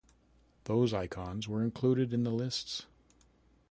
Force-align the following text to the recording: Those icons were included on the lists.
Those 0.63 0.95
icons 0.95 1.47
were 1.47 1.61
included 1.63 2.11
on 2.11 2.23
the 2.23 2.31
lists. 2.31 2.87